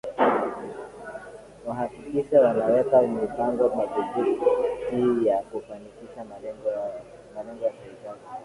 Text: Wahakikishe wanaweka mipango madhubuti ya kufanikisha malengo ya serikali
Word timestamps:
Wahakikishe 1.67 2.35
wanaweka 2.39 3.01
mipango 3.01 3.69
madhubuti 3.75 5.27
ya 5.27 5.37
kufanikisha 5.41 6.23
malengo 6.29 6.67
ya 7.63 7.71
serikali 7.83 8.21